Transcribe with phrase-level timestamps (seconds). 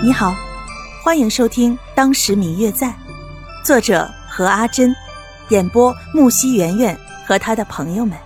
[0.00, 0.32] 你好，
[1.02, 2.86] 欢迎收听《当时明月在》，
[3.64, 4.94] 作者何阿珍，
[5.48, 8.16] 演播木西圆圆和他的朋友们。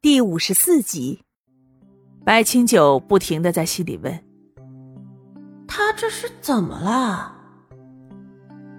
[0.00, 1.24] 第五十四集，
[2.24, 4.24] 白清九不停的在心里问
[5.66, 7.34] ：“他这是怎么了？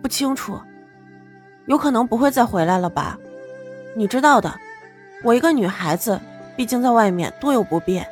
[0.02, 0.58] 不清楚，
[1.68, 3.20] 有可能不会再回来了吧？
[3.94, 4.58] 你知道的，
[5.26, 6.18] 我一个女孩子，
[6.56, 8.08] 毕竟在外面多有不便。”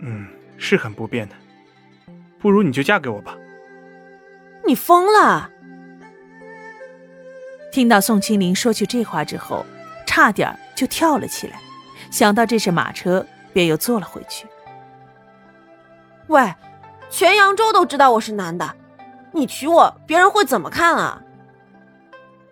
[0.00, 0.26] 嗯。
[0.56, 1.34] 是很不便的，
[2.38, 3.36] 不如你就嫁给我吧。
[4.66, 5.50] 你疯了！
[7.70, 9.66] 听到宋清林说起这话之后，
[10.06, 11.58] 差点就跳了起来，
[12.10, 14.46] 想到这是马车，便又坐了回去。
[16.28, 16.54] 喂，
[17.10, 18.76] 全扬州都知道我是男的，
[19.32, 21.20] 你娶我，别人会怎么看啊？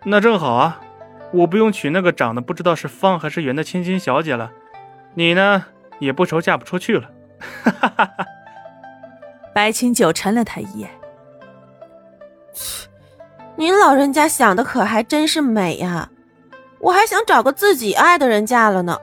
[0.03, 0.81] 那正好啊，
[1.31, 4.51] 我不用娶那个长得不知道是方还是圆的千金小姐了，
[5.15, 5.65] 你呢
[5.99, 7.09] 也不愁嫁不出去了。
[7.63, 8.05] 哈哈哈！
[8.05, 8.25] 哈，
[9.53, 10.89] 白清九沉了他一眼。
[12.53, 12.87] 切，
[13.55, 16.09] 您老人家想的可还真是美呀！
[16.79, 18.97] 我还想找个自己爱的人嫁了呢。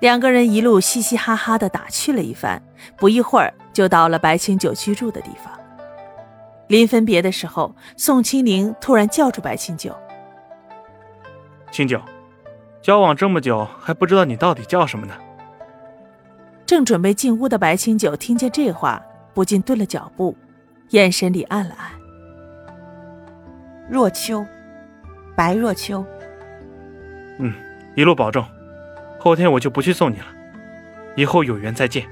[0.00, 2.62] 两个人一路嘻嘻哈哈的打趣了一番，
[2.96, 5.52] 不一会儿就到了白清九居住的地方。
[6.68, 9.94] 临分别的时候，宋清灵突然叫住白清九
[11.70, 12.00] ：“清九，
[12.80, 15.14] 交往这么久还不知道你到底叫什么呢？”
[16.66, 19.02] 正准备进屋的白清九听见这话，
[19.34, 20.36] 不禁顿了脚步，
[20.90, 21.90] 眼神里暗了暗。
[23.90, 24.44] 若秋，
[25.36, 26.04] 白若秋。
[27.38, 27.52] 嗯，
[27.94, 28.44] 一路保重。
[29.18, 30.26] 后天我就不去送你了，
[31.16, 32.06] 以后有缘再见。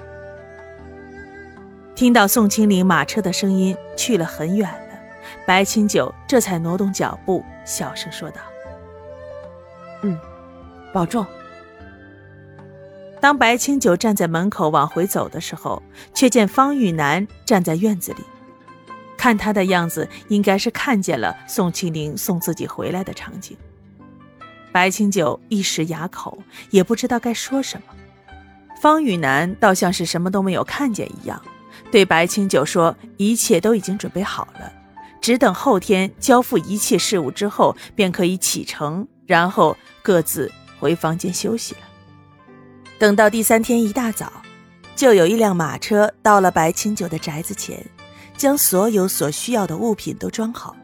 [1.94, 4.98] 听到宋清灵马车的声音去了很远了，
[5.46, 8.40] 白清九这才挪动脚步，小声说道
[10.02, 10.18] ：“嗯，
[10.92, 11.24] 保重。”
[13.22, 15.80] 当白清九站在门口往回走的时候，
[16.12, 18.18] 却见方玉楠站在院子里，
[19.16, 23.56] 看他的样子，应该是看见了宋庆龄送自己回来的场景。
[24.72, 27.94] 白清九一时哑口，也不知道该说什么。
[28.80, 31.40] 方玉楠倒像是什么都没有看见一样，
[31.92, 34.72] 对白清九说：“一切都已经准备好了，
[35.20, 40.50] 只等后天交付一切事务之后，便可以启程，然后各自
[40.80, 41.82] 回房间休息了。”
[43.02, 44.30] 等到第三天一大早，
[44.94, 47.84] 就有一辆马车到了白清九的宅子前，
[48.36, 50.76] 将所有所需要的物品都装好。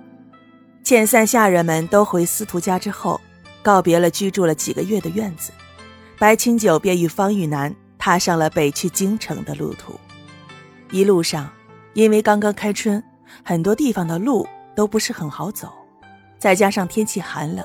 [0.84, 3.20] 遣散下人们都回司徒家之后，
[3.62, 5.52] 告别了居住了几个月的院子，
[6.18, 9.94] 白清九便与方玉楠踏上了北去京城的路途。
[10.90, 11.48] 一路上，
[11.94, 13.00] 因为刚刚开春，
[13.44, 15.72] 很多地方的路都不是很好走，
[16.36, 17.64] 再加上天气寒冷，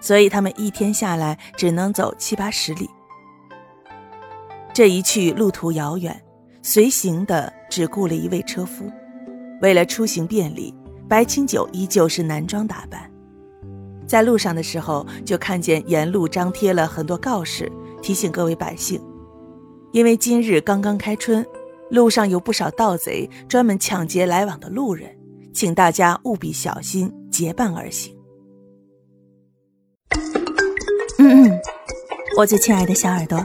[0.00, 2.90] 所以他们一天下来只能走七八十里。
[4.78, 6.16] 这一去路途遥远，
[6.62, 8.88] 随行的只雇了一位车夫。
[9.60, 10.72] 为了出行便利，
[11.08, 13.10] 白清九依旧是男装打扮。
[14.06, 17.68] 在路上的时候，就看见沿路张贴了很多告示，
[18.00, 19.02] 提醒各位百姓，
[19.90, 21.44] 因为今日刚刚开春，
[21.90, 25.10] 路上有不少盗贼专门抢劫来往的路人，
[25.52, 28.16] 请大家务必小心，结伴而行。
[31.18, 31.60] 嗯嗯，
[32.36, 33.44] 我最亲爱的小耳朵。